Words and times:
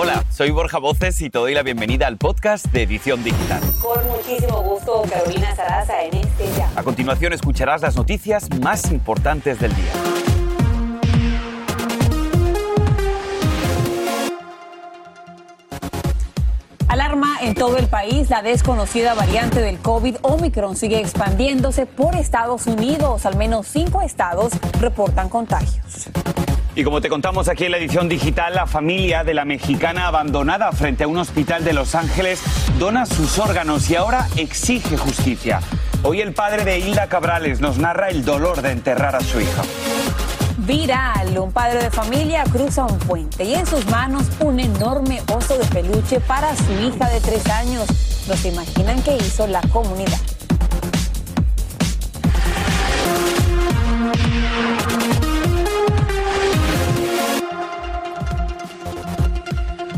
Hola, 0.00 0.24
soy 0.30 0.52
Borja 0.52 0.78
Voces 0.78 1.20
y 1.22 1.28
te 1.28 1.40
doy 1.40 1.54
la 1.54 1.64
bienvenida 1.64 2.06
al 2.06 2.18
podcast 2.18 2.66
de 2.66 2.84
Edición 2.84 3.24
Digital. 3.24 3.60
Con 3.82 4.06
muchísimo 4.06 4.62
gusto, 4.62 5.02
Carolina 5.10 5.56
Sarasa 5.56 6.04
en 6.04 6.14
este 6.18 6.46
ya. 6.56 6.70
A 6.76 6.84
continuación 6.84 7.32
escucharás 7.32 7.82
las 7.82 7.96
noticias 7.96 8.48
más 8.60 8.92
importantes 8.92 9.58
del 9.58 9.74
día. 9.74 9.92
Alarma 16.86 17.38
en 17.42 17.56
todo 17.56 17.76
el 17.76 17.88
país, 17.88 18.30
la 18.30 18.42
desconocida 18.42 19.14
variante 19.14 19.60
del 19.60 19.80
COVID 19.80 20.18
Omicron 20.22 20.76
sigue 20.76 21.00
expandiéndose 21.00 21.86
por 21.86 22.14
Estados 22.14 22.68
Unidos. 22.68 23.26
Al 23.26 23.36
menos 23.36 23.66
cinco 23.66 24.02
estados 24.02 24.52
reportan 24.80 25.28
contagios. 25.28 26.08
Y 26.78 26.84
como 26.84 27.00
te 27.00 27.08
contamos 27.08 27.48
aquí 27.48 27.64
en 27.64 27.72
la 27.72 27.78
edición 27.78 28.08
digital, 28.08 28.54
la 28.54 28.64
familia 28.64 29.24
de 29.24 29.34
la 29.34 29.44
mexicana 29.44 30.06
abandonada 30.06 30.70
frente 30.70 31.02
a 31.02 31.08
un 31.08 31.16
hospital 31.16 31.64
de 31.64 31.72
Los 31.72 31.96
Ángeles 31.96 32.40
dona 32.78 33.04
sus 33.04 33.40
órganos 33.40 33.90
y 33.90 33.96
ahora 33.96 34.28
exige 34.36 34.96
justicia. 34.96 35.58
Hoy 36.04 36.20
el 36.20 36.34
padre 36.34 36.64
de 36.64 36.78
Hilda 36.78 37.08
Cabrales 37.08 37.60
nos 37.60 37.78
narra 37.78 38.10
el 38.10 38.24
dolor 38.24 38.62
de 38.62 38.70
enterrar 38.70 39.16
a 39.16 39.20
su 39.22 39.40
hija. 39.40 39.62
Viral, 40.58 41.36
un 41.36 41.50
padre 41.50 41.82
de 41.82 41.90
familia 41.90 42.44
cruza 42.44 42.84
un 42.84 42.98
puente 43.00 43.42
y 43.42 43.54
en 43.54 43.66
sus 43.66 43.84
manos 43.86 44.22
un 44.38 44.60
enorme 44.60 45.20
oso 45.34 45.58
de 45.58 45.64
peluche 45.64 46.20
para 46.20 46.54
su 46.54 46.72
hija 46.74 47.08
de 47.08 47.20
tres 47.20 47.44
años. 47.50 47.88
No 48.28 48.36
se 48.36 48.50
imaginan 48.50 49.02
qué 49.02 49.16
hizo 49.16 49.48
la 49.48 49.62
comunidad. 49.72 50.20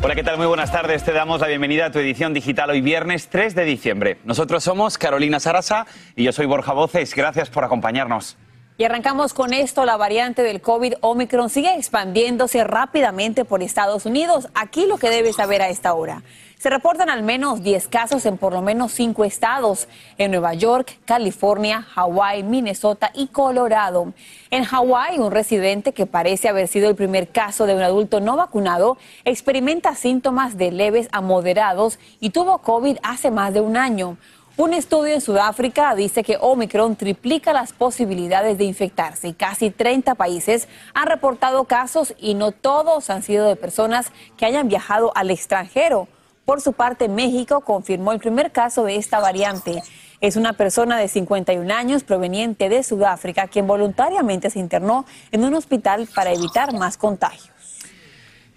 Hola, 0.03 0.15
¿qué 0.15 0.23
tal? 0.23 0.39
Muy 0.39 0.47
buenas 0.47 0.73
tardes. 0.73 1.05
Te 1.05 1.13
damos 1.13 1.43
la 1.43 1.47
bienvenida 1.47 1.85
a 1.85 1.91
tu 1.91 1.99
edición 1.99 2.33
digital 2.33 2.71
hoy 2.71 2.81
viernes 2.81 3.29
3 3.29 3.55
de 3.55 3.65
diciembre. 3.65 4.17
Nosotros 4.25 4.65
somos 4.65 4.97
Carolina 4.97 5.39
Sarasa 5.41 5.87
y 6.17 6.25
yo 6.25 6.33
soy 6.33 6.47
Borja 6.47 6.73
Voces. 6.73 7.15
Gracias 7.15 7.51
por 7.51 7.65
acompañarnos. 7.65 8.39
Y 8.81 8.85
arrancamos 8.85 9.35
con 9.35 9.53
esto, 9.53 9.85
la 9.85 9.99
variante 9.99 10.43
del 10.43 10.63
COVID 10.63 10.95
Omicron 11.03 11.51
sigue 11.51 11.75
expandiéndose 11.75 12.65
rápidamente 12.65 13.45
por 13.45 13.63
Estados 13.63 14.07
Unidos. 14.07 14.49
Aquí 14.55 14.87
lo 14.87 14.97
que 14.97 15.11
debes 15.11 15.37
saber 15.37 15.61
a 15.61 15.69
esta 15.69 15.93
hora. 15.93 16.23
Se 16.59 16.71
reportan 16.71 17.11
al 17.11 17.23
menos 17.23 17.63
10 17.63 17.89
casos 17.89 18.25
en 18.25 18.39
por 18.39 18.55
lo 18.55 18.63
menos 18.63 18.93
5 18.93 19.25
estados, 19.25 19.87
en 20.17 20.31
Nueva 20.31 20.55
York, 20.55 20.99
California, 21.05 21.83
Hawái, 21.83 22.43
Minnesota 22.43 23.11
y 23.13 23.27
Colorado. 23.27 24.15
En 24.51 24.65
Hawái, 24.65 25.19
un 25.19 25.31
residente 25.31 25.93
que 25.93 26.07
parece 26.07 26.49
haber 26.49 26.67
sido 26.67 26.89
el 26.89 26.97
primer 26.97 27.29
caso 27.29 27.67
de 27.67 27.75
un 27.75 27.83
adulto 27.83 28.21
no 28.21 28.37
vacunado 28.37 28.97
experimenta 29.27 29.95
síntomas 29.95 30.57
de 30.57 30.73
leves 30.73 31.11
a 31.13 31.21
moderados 31.21 31.99
y 32.19 32.31
tuvo 32.31 32.59
COVID 32.59 32.97
hace 33.03 33.31
más 33.31 33.53
de 33.53 33.61
un 33.61 33.77
año. 33.77 34.17
Un 34.61 34.75
estudio 34.75 35.15
en 35.15 35.23
Sudáfrica 35.23 35.95
dice 35.95 36.23
que 36.23 36.37
Omicron 36.39 36.95
triplica 36.95 37.55
las 37.55 37.73
posibilidades 37.73 38.59
de 38.59 38.65
infectarse 38.65 39.29
y 39.29 39.33
casi 39.33 39.71
30 39.71 40.17
países 40.17 40.69
han 40.93 41.07
reportado 41.07 41.65
casos 41.65 42.15
y 42.19 42.35
no 42.35 42.53
todos 42.53 43.09
han 43.09 43.23
sido 43.23 43.49
de 43.49 43.57
personas 43.57 44.13
que 44.37 44.45
hayan 44.45 44.69
viajado 44.69 45.13
al 45.15 45.31
extranjero. 45.31 46.09
Por 46.45 46.61
su 46.61 46.75
parte, 46.75 47.09
México 47.09 47.63
confirmó 47.63 48.13
el 48.13 48.19
primer 48.19 48.53
caso 48.53 48.85
de 48.85 48.97
esta 48.97 49.19
variante. 49.19 49.83
Es 50.21 50.37
una 50.37 50.53
persona 50.53 50.99
de 50.99 51.09
51 51.09 51.73
años 51.73 52.05
proveniente 52.05 52.69
de 52.69 52.83
Sudáfrica 52.83 53.49
quien 53.49 53.67
voluntariamente 53.67 54.51
se 54.51 54.59
internó 54.59 55.07
en 55.33 55.43
un 55.43 55.55
hospital 55.55 56.07
para 56.15 56.35
evitar 56.35 56.75
más 56.75 56.99
contagios. 56.99 57.60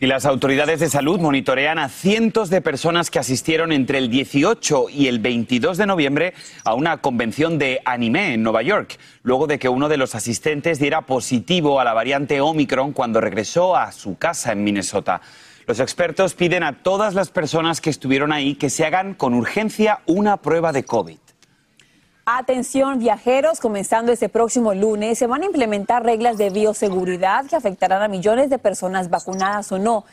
Y 0.04 0.06
las 0.06 0.26
autoridades 0.26 0.82
de 0.82 0.90
salud 0.90 1.22
monitorean 1.22 1.80
a 1.80 1.88
cientos 1.88 2.50
de 2.50 2.60
personas 2.60 3.10
que 3.10 3.20
asistieron 3.20 3.72
entre 3.72 4.00
el 4.00 4.10
18 4.10 4.90
y 4.90 5.08
el 5.08 5.20
22 5.20 5.78
de 5.78 5.86
noviembre 5.86 6.34
a 6.66 6.74
una 6.74 6.98
convención 6.98 7.58
de 7.58 7.80
anime 7.86 8.34
en 8.34 8.44
Nueva 8.44 8.64
York, 8.64 9.00
luego 9.22 9.48
de 9.48 9.60
que 9.60 9.70
uno 9.70 9.88
de 9.88 9.96
los 9.96 10.14
asistentes 10.14 10.78
diera 10.78 11.04
positivo 11.04 11.80
a 11.80 11.86
la 11.86 11.94
variante 11.94 12.42
Omicron 12.42 12.92
cuando 12.92 13.22
regresó 13.22 13.78
a 13.78 13.94
su 13.94 14.18
casa 14.18 14.52
en 14.52 14.66
Minnesota. 14.66 15.22
Los 15.68 15.80
expertos 15.80 16.34
piden 16.34 16.64
a 16.64 16.84
todas 16.84 17.14
las 17.14 17.30
personas 17.30 17.80
que 17.80 17.90
estuvieron 17.90 18.34
ahí 18.34 18.56
que 18.56 18.70
se 18.70 18.84
hagan 18.84 19.14
con 19.14 19.34
urgencia 19.34 20.02
una 20.06 20.36
prueba 20.36 20.74
de 20.74 20.84
COVID. 20.84 21.23
Atención 22.26 23.00
viajeros, 23.00 23.60
comenzando 23.60 24.14
este 24.14 24.30
próximo 24.30 24.74
lunes 24.74 25.20
se 25.20 25.28
van 25.28 25.42
a 25.42 25.46
implementar 25.46 26.06
reglas 26.06 26.38
de 26.38 26.52
bioseguridad 26.52 27.46
que 27.48 27.58
afectarán 27.58 28.02
a 28.02 28.08
millones 28.08 28.50
de 28.50 28.58
personas 28.60 29.10
vacunadas 29.10 29.74
o 29.74 29.78
no. 29.78 30.06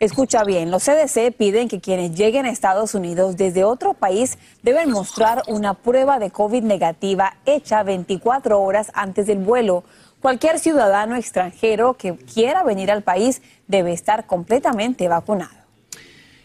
Escucha 0.00 0.44
bien, 0.44 0.70
los 0.70 0.84
CDC 0.84 1.34
piden 1.34 1.68
que 1.68 1.80
quienes 1.80 2.14
lleguen 2.14 2.44
a 2.44 2.50
Estados 2.50 2.94
Unidos 2.94 3.38
desde 3.38 3.64
otro 3.64 3.94
país 3.94 4.36
deben 4.62 4.90
mostrar 4.90 5.42
una 5.48 5.72
prueba 5.72 6.18
de 6.18 6.30
COVID 6.30 6.62
negativa 6.62 7.38
hecha 7.46 7.84
24 7.84 8.60
horas 8.60 8.92
antes 8.92 9.26
del 9.26 9.38
vuelo. 9.38 9.82
Cualquier 10.20 10.58
ciudadano 10.58 11.16
extranjero 11.16 11.94
que 11.94 12.16
quiera 12.16 12.64
venir 12.64 12.90
al 12.90 13.02
país 13.02 13.40
debe 13.66 13.94
estar 13.94 14.26
completamente 14.26 15.08
vacunado. 15.08 15.59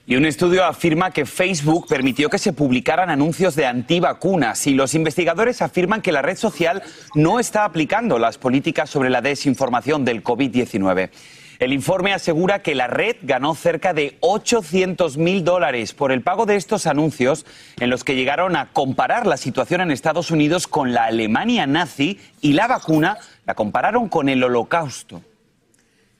Y 0.07 0.15
un 0.15 0.25
estudio 0.25 0.63
afirma 0.65 1.09
que 1.09 1.25
Facebook 1.25 1.87
permitió 1.87 2.29
que 2.29 2.37
se 2.37 2.53
publicaran 2.53 3.09
anuncios 3.09 3.55
de 3.55 3.65
antivacunas 3.65 4.67
y 4.67 4.75
los 4.75 4.93
investigadores 4.93 5.63
afirman 5.63 6.03
que 6.03 6.11
la 6.11 6.21
red 6.21 6.37
social 6.37 6.83
no 7.15 7.39
está 7.39 7.65
aplicando 7.65 8.19
las 8.19 8.37
políticas 8.37 8.87
sobre 8.87 9.09
la 9.09 9.21
desinformación 9.21 10.05
del 10.05 10.23
COVID-19. 10.23 11.09
El 11.57 11.73
informe 11.73 12.13
asegura 12.13 12.61
que 12.61 12.75
la 12.75 12.85
red 12.85 13.15
ganó 13.23 13.55
cerca 13.55 13.95
de 13.95 14.17
800 14.19 15.17
mil 15.17 15.43
dólares 15.43 15.95
por 15.95 16.11
el 16.11 16.21
pago 16.21 16.45
de 16.45 16.55
estos 16.55 16.85
anuncios 16.85 17.47
en 17.79 17.89
los 17.89 18.03
que 18.03 18.15
llegaron 18.15 18.55
a 18.55 18.71
comparar 18.73 19.25
la 19.25 19.37
situación 19.37 19.81
en 19.81 19.89
Estados 19.89 20.29
Unidos 20.29 20.67
con 20.67 20.93
la 20.93 21.05
Alemania 21.05 21.65
nazi 21.65 22.19
y 22.41 22.53
la 22.53 22.67
vacuna 22.67 23.17
la 23.47 23.55
compararon 23.55 24.07
con 24.09 24.29
el 24.29 24.43
holocausto. 24.43 25.23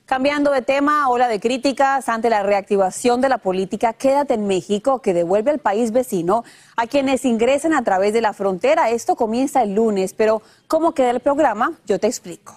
Cambiando 0.06 0.52
de 0.52 0.62
tema, 0.62 1.10
ola 1.10 1.28
de 1.28 1.40
críticas 1.40 2.10
ante 2.10 2.30
la 2.30 2.44
reactivación 2.44 3.22
de 3.22 3.30
la 3.30 3.40
política 3.40 3.94
Quédate 3.94 4.36
en 4.36 4.46
México, 4.46 5.02
que 5.02 5.16
devuelve 5.16 5.50
al 5.50 5.58
país 5.58 5.92
vecino 5.92 6.44
a 6.76 6.86
quienes 6.86 7.26
ingresen 7.26 7.74
a 7.74 7.84
través 7.84 8.14
de 8.14 8.22
la 8.22 8.34
frontera. 8.34 8.92
Esto 8.92 9.16
comienza 9.16 9.64
el 9.64 9.74
lunes, 9.74 10.14
pero 10.14 10.44
¿cómo 10.68 10.94
queda 10.94 11.10
el 11.10 11.22
programa? 11.22 11.74
Yo 11.88 12.00
te 12.00 12.06
explico. 12.06 12.56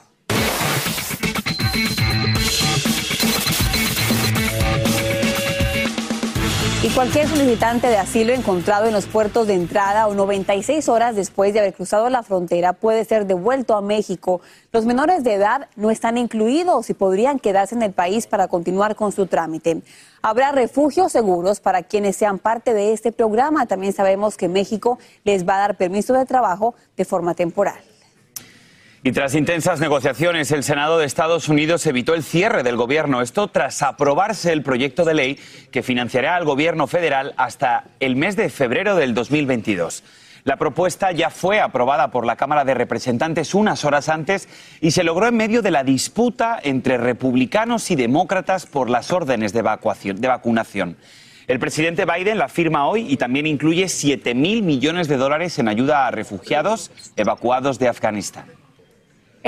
Y 6.80 6.90
cualquier 6.90 7.26
solicitante 7.26 7.88
de 7.88 7.96
asilo 7.96 8.32
encontrado 8.32 8.86
en 8.86 8.92
los 8.92 9.06
puertos 9.06 9.48
de 9.48 9.54
entrada 9.54 10.06
o 10.06 10.14
96 10.14 10.88
horas 10.88 11.16
después 11.16 11.52
de 11.52 11.58
haber 11.58 11.74
cruzado 11.74 12.08
la 12.08 12.22
frontera 12.22 12.72
puede 12.72 13.04
ser 13.04 13.26
devuelto 13.26 13.74
a 13.74 13.80
México. 13.80 14.40
Los 14.70 14.86
menores 14.86 15.24
de 15.24 15.34
edad 15.34 15.68
no 15.74 15.90
están 15.90 16.16
incluidos 16.16 16.88
y 16.88 16.94
podrían 16.94 17.40
quedarse 17.40 17.74
en 17.74 17.82
el 17.82 17.90
país 17.92 18.28
para 18.28 18.46
continuar 18.46 18.94
con 18.94 19.10
su 19.10 19.26
trámite. 19.26 19.82
Habrá 20.22 20.52
refugios 20.52 21.10
seguros 21.10 21.58
para 21.58 21.82
quienes 21.82 22.14
sean 22.14 22.38
parte 22.38 22.72
de 22.74 22.92
este 22.92 23.10
programa. 23.10 23.66
También 23.66 23.92
sabemos 23.92 24.36
que 24.36 24.46
México 24.46 25.00
les 25.24 25.48
va 25.48 25.56
a 25.56 25.60
dar 25.60 25.76
permiso 25.76 26.14
de 26.14 26.26
trabajo 26.26 26.76
de 26.96 27.04
forma 27.04 27.34
temporal. 27.34 27.87
Y 29.08 29.12
tras 29.12 29.34
intensas 29.34 29.80
negociaciones, 29.80 30.52
el 30.52 30.62
Senado 30.62 30.98
de 30.98 31.06
Estados 31.06 31.48
Unidos 31.48 31.86
evitó 31.86 32.12
el 32.12 32.22
cierre 32.22 32.62
del 32.62 32.76
gobierno. 32.76 33.22
Esto 33.22 33.48
tras 33.48 33.80
aprobarse 33.80 34.52
el 34.52 34.62
proyecto 34.62 35.06
de 35.06 35.14
ley 35.14 35.38
que 35.70 35.82
financiará 35.82 36.36
al 36.36 36.44
gobierno 36.44 36.86
federal 36.86 37.32
hasta 37.38 37.84
el 38.00 38.16
mes 38.16 38.36
de 38.36 38.50
febrero 38.50 38.96
del 38.96 39.14
2022. 39.14 40.04
La 40.44 40.58
propuesta 40.58 41.10
ya 41.10 41.30
fue 41.30 41.58
aprobada 41.58 42.10
por 42.10 42.26
la 42.26 42.36
Cámara 42.36 42.66
de 42.66 42.74
Representantes 42.74 43.54
unas 43.54 43.86
horas 43.86 44.10
antes 44.10 44.46
y 44.82 44.90
se 44.90 45.04
logró 45.04 45.26
en 45.26 45.38
medio 45.38 45.62
de 45.62 45.70
la 45.70 45.84
disputa 45.84 46.60
entre 46.62 46.98
republicanos 46.98 47.90
y 47.90 47.96
demócratas 47.96 48.66
por 48.66 48.90
las 48.90 49.10
órdenes 49.10 49.54
de, 49.54 49.62
de 49.62 50.28
vacunación. 50.28 50.98
El 51.46 51.58
presidente 51.58 52.04
Biden 52.04 52.36
la 52.36 52.50
firma 52.50 52.86
hoy 52.86 53.10
y 53.10 53.16
también 53.16 53.46
incluye 53.46 53.88
7 53.88 54.34
mil 54.34 54.62
millones 54.62 55.08
de 55.08 55.16
dólares 55.16 55.58
en 55.58 55.68
ayuda 55.68 56.06
a 56.06 56.10
refugiados 56.10 56.90
evacuados 57.16 57.78
de 57.78 57.88
Afganistán. 57.88 58.44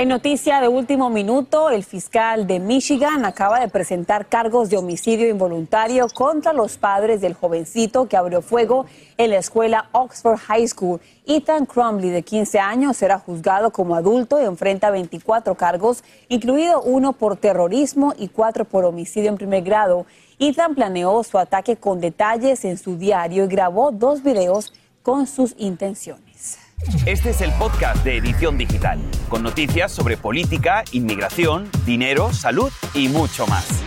En 0.01 0.07
noticia 0.07 0.59
de 0.61 0.67
último 0.67 1.11
minuto, 1.11 1.69
el 1.69 1.83
fiscal 1.83 2.47
de 2.47 2.59
Michigan 2.59 3.23
acaba 3.23 3.59
de 3.59 3.67
presentar 3.67 4.25
cargos 4.25 4.71
de 4.71 4.77
homicidio 4.77 5.29
involuntario 5.29 6.07
contra 6.09 6.53
los 6.53 6.79
padres 6.79 7.21
del 7.21 7.35
jovencito 7.35 8.07
que 8.07 8.17
abrió 8.17 8.41
fuego 8.41 8.87
en 9.17 9.29
la 9.29 9.37
escuela 9.37 9.89
Oxford 9.91 10.39
High 10.39 10.67
School. 10.69 10.99
Ethan 11.27 11.67
Crumley, 11.67 12.09
de 12.09 12.23
15 12.23 12.57
años, 12.57 12.97
será 12.97 13.19
juzgado 13.19 13.69
como 13.69 13.95
adulto 13.95 14.41
y 14.41 14.45
enfrenta 14.45 14.89
24 14.89 15.53
cargos, 15.53 16.03
incluido 16.29 16.81
uno 16.81 17.13
por 17.13 17.37
terrorismo 17.37 18.15
y 18.17 18.27
cuatro 18.29 18.65
por 18.65 18.85
homicidio 18.85 19.29
en 19.29 19.37
primer 19.37 19.61
grado. 19.61 20.07
Ethan 20.39 20.73
planeó 20.73 21.23
su 21.23 21.37
ataque 21.37 21.75
con 21.75 22.01
detalles 22.01 22.65
en 22.65 22.79
su 22.79 22.97
diario 22.97 23.43
y 23.43 23.47
grabó 23.49 23.91
dos 23.91 24.23
videos 24.23 24.73
con 25.03 25.27
sus 25.27 25.53
intenciones. 25.59 26.57
Este 27.05 27.29
es 27.29 27.41
el 27.41 27.51
podcast 27.53 28.03
de 28.03 28.17
Edición 28.17 28.57
Digital, 28.57 28.99
con 29.29 29.43
noticias 29.43 29.91
sobre 29.91 30.17
política, 30.17 30.83
inmigración, 30.91 31.69
dinero, 31.85 32.33
salud 32.33 32.71
y 32.95 33.07
mucho 33.07 33.45
más. 33.45 33.83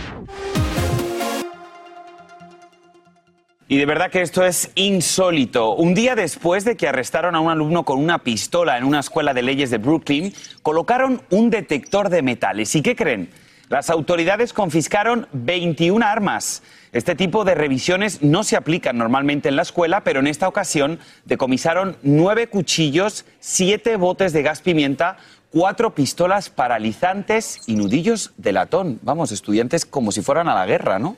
Y 3.67 3.77
de 3.77 3.85
verdad 3.85 4.09
que 4.09 4.21
esto 4.21 4.45
es 4.45 4.71
insólito. 4.75 5.75
Un 5.75 5.93
día 5.93 6.15
después 6.15 6.63
de 6.63 6.77
que 6.77 6.87
arrestaron 6.87 7.35
a 7.35 7.41
un 7.41 7.51
alumno 7.51 7.83
con 7.83 7.99
una 7.99 8.19
pistola 8.19 8.77
en 8.77 8.85
una 8.85 9.01
escuela 9.01 9.33
de 9.33 9.41
leyes 9.41 9.71
de 9.71 9.77
Brooklyn, 9.77 10.33
colocaron 10.61 11.21
un 11.31 11.49
detector 11.49 12.07
de 12.07 12.21
metales. 12.21 12.73
¿Y 12.75 12.81
qué 12.81 12.95
creen? 12.95 13.29
Las 13.67 13.89
autoridades 13.89 14.53
confiscaron 14.53 15.27
21 15.33 16.05
armas. 16.05 16.61
Este 16.95 17.13
tipo 17.13 17.43
de 17.43 17.55
revisiones 17.55 18.21
no 18.21 18.45
se 18.45 18.55
aplican 18.55 18.97
normalmente 18.97 19.49
en 19.49 19.57
la 19.57 19.63
escuela, 19.63 20.05
pero 20.05 20.21
en 20.21 20.27
esta 20.27 20.47
ocasión 20.47 20.97
decomisaron 21.25 21.97
nueve 22.03 22.47
cuchillos, 22.47 23.25
siete 23.41 23.97
botes 23.97 24.31
de 24.31 24.43
gas 24.43 24.61
pimienta, 24.61 25.17
cuatro 25.51 25.93
pistolas 25.93 26.49
paralizantes 26.49 27.59
y 27.67 27.75
nudillos 27.75 28.31
de 28.37 28.53
latón. 28.53 28.99
Vamos, 29.01 29.33
estudiantes 29.33 29.85
como 29.85 30.13
si 30.13 30.21
fueran 30.21 30.47
a 30.47 30.55
la 30.55 30.65
guerra, 30.65 30.97
¿no? 30.97 31.17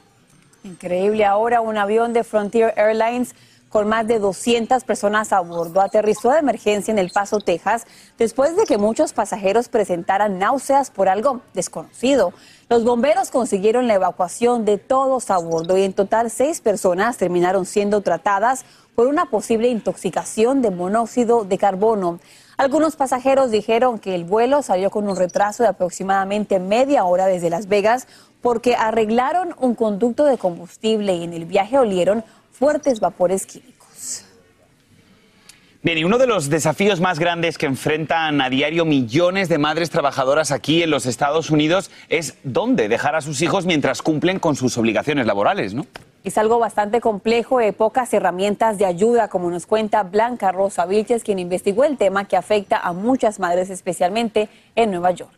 Increíble. 0.63 1.23
Ahora 1.25 1.61
un 1.61 1.77
avión 1.77 2.11
de 2.11 2.23
Frontier 2.23 2.73
Airlines 2.75 3.35
con 3.69 3.87
más 3.87 4.07
de 4.07 4.17
200 4.17 4.83
personas 4.83 5.31
a 5.31 5.41
bordo 5.41 5.81
aterrizó 5.81 6.31
de 6.31 6.39
emergencia 6.39 6.91
en 6.91 6.97
El 6.97 7.11
Paso, 7.11 7.39
Texas, 7.39 7.85
después 8.17 8.55
de 8.55 8.63
que 8.63 8.79
muchos 8.79 9.13
pasajeros 9.13 9.69
presentaran 9.69 10.39
náuseas 10.39 10.89
por 10.89 11.07
algo 11.07 11.41
desconocido. 11.53 12.33
Los 12.69 12.83
bomberos 12.83 13.31
consiguieron 13.31 13.87
la 13.87 13.93
evacuación 13.93 14.65
de 14.65 14.77
todos 14.77 15.31
a 15.31 15.37
bordo 15.37 15.77
y 15.77 15.83
en 15.83 15.93
total 15.93 16.29
seis 16.29 16.59
personas 16.59 17.15
terminaron 17.15 17.65
siendo 17.65 18.01
tratadas 18.01 18.65
por 18.93 19.07
una 19.07 19.27
posible 19.29 19.69
intoxicación 19.69 20.61
de 20.61 20.69
monóxido 20.69 21.45
de 21.45 21.57
carbono. 21.57 22.19
Algunos 22.57 22.97
pasajeros 22.97 23.51
dijeron 23.51 23.99
que 23.99 24.15
el 24.15 24.25
vuelo 24.25 24.63
salió 24.63 24.89
con 24.89 25.07
un 25.07 25.15
retraso 25.15 25.63
de 25.63 25.69
aproximadamente 25.69 26.59
media 26.59 27.05
hora 27.05 27.25
desde 27.25 27.49
Las 27.49 27.69
Vegas 27.69 28.05
porque 28.41 28.75
arreglaron 28.75 29.55
un 29.59 29.73
conducto 29.73 30.25
de 30.25 30.37
combustible 30.37 31.15
y 31.15 31.23
en 31.23 31.31
el 31.31 31.45
viaje 31.45 31.79
olieron 31.79 32.25
fuertes 32.51 32.99
vapores 32.99 33.45
químicos. 33.45 33.76
Bien, 35.87 35.99
y 35.99 36.03
uno 36.03 36.17
de 36.17 36.27
los 36.27 36.49
desafíos 36.49 36.99
más 36.99 37.17
grandes 37.17 37.57
que 37.57 37.65
enfrentan 37.65 38.41
a 38.41 38.49
diario 38.49 38.83
millones 38.83 39.47
de 39.47 39.57
madres 39.57 39.89
trabajadoras 39.89 40.51
aquí 40.51 40.83
en 40.83 40.89
los 40.89 41.05
Estados 41.05 41.49
Unidos 41.49 41.91
es 42.09 42.35
dónde 42.43 42.89
dejar 42.89 43.15
a 43.15 43.21
sus 43.21 43.41
hijos 43.41 43.65
mientras 43.65 44.01
cumplen 44.01 44.37
con 44.37 44.57
sus 44.57 44.77
obligaciones 44.77 45.25
laborales, 45.25 45.73
¿no? 45.73 45.85
Es 46.25 46.37
algo 46.37 46.59
bastante 46.59 46.99
complejo 46.99 47.61
y 47.61 47.71
pocas 47.71 48.13
herramientas 48.13 48.77
de 48.77 48.85
ayuda, 48.85 49.29
como 49.29 49.49
nos 49.49 49.65
cuenta 49.65 50.03
Blanca 50.03 50.51
Rosa 50.51 50.85
Vilches, 50.85 51.23
quien 51.23 51.39
investigó 51.39 51.85
el 51.85 51.95
tema 51.95 52.25
que 52.25 52.35
afecta 52.35 52.79
a 52.79 52.91
muchas 52.91 53.39
madres, 53.39 53.69
especialmente 53.69 54.49
en 54.75 54.91
Nueva 54.91 55.11
York. 55.11 55.31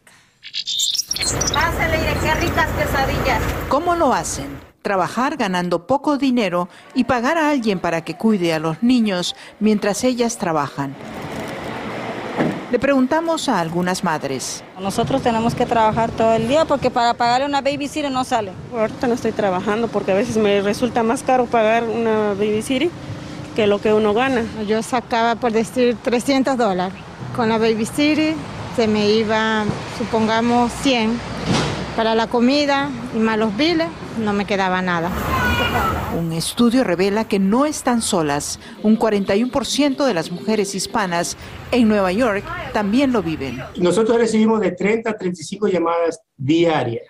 Pásale, 1.54 2.00
qué 2.24 2.34
ricas 2.34 2.70
quesadillas. 2.72 3.44
¿Cómo 3.70 3.94
lo 3.94 4.12
hacen? 4.12 4.69
Trabajar 4.82 5.36
ganando 5.36 5.88
poco 5.88 6.18
dinero 6.18 6.70
y 6.96 7.04
pagar 7.04 7.38
a 7.38 7.50
alguien 7.50 7.80
para 7.80 8.02
que 8.06 8.16
cuide 8.16 8.54
a 8.54 8.60
los 8.60 8.82
niños 8.82 9.36
mientras 9.60 10.06
ellas 10.06 10.38
trabajan. 10.38 10.96
Le 12.72 12.80
preguntamos 12.80 13.50
a 13.50 13.60
algunas 13.60 14.04
madres. 14.04 14.64
Nosotros 14.80 15.22
tenemos 15.22 15.54
que 15.56 15.66
trabajar 15.66 16.12
todo 16.12 16.34
el 16.34 16.48
día 16.48 16.66
porque 16.66 16.90
para 16.90 17.14
pagarle 17.16 17.46
una 17.46 17.62
babysitter 17.62 18.12
no 18.12 18.24
sale. 18.24 18.52
Ahorita 18.72 19.08
no 19.08 19.16
estoy 19.16 19.34
trabajando 19.34 19.88
porque 19.88 20.12
a 20.12 20.16
veces 20.16 20.38
me 20.38 20.62
resulta 20.62 21.04
más 21.04 21.24
caro 21.24 21.46
pagar 21.48 21.84
una 21.84 22.30
babysitter 22.36 22.90
que 23.56 23.68
lo 23.68 23.82
que 23.82 23.92
uno 23.92 24.14
gana. 24.14 24.44
Yo 24.68 24.82
sacaba, 24.82 25.36
por 25.36 25.52
decir, 25.52 25.98
300 26.02 26.58
dólares. 26.58 26.98
Con 27.36 27.50
la 27.50 27.58
babysitter 27.58 28.36
se 28.76 28.88
me 28.88 29.10
iba, 29.10 29.66
supongamos, 29.98 30.72
100 30.84 31.20
para 31.96 32.16
la 32.16 32.28
comida 32.28 32.90
y 33.16 33.20
más 33.20 33.38
los 33.38 33.56
biles, 33.56 33.88
no 34.18 34.34
me 34.34 34.46
quedaba 34.46 34.82
nada. 34.82 35.12
Un 36.18 36.32
estudio 36.32 36.84
revela 36.84 37.28
que 37.28 37.40
no 37.40 37.66
están 37.66 38.02
solas. 38.02 38.60
Un 38.84 38.98
41% 38.98 40.06
de 40.06 40.14
las 40.14 40.32
mujeres 40.32 40.76
hispanas 40.76 41.38
en 41.72 41.88
Nueva 41.88 42.12
York 42.12 42.44
también 42.74 43.12
lo 43.12 43.22
viven. 43.22 43.62
Nosotros 43.78 44.18
recibimos 44.18 44.62
de 44.62 44.72
30 44.72 45.10
a 45.10 45.18
35 45.18 45.68
llamadas 45.68 46.20
diarias 46.38 47.06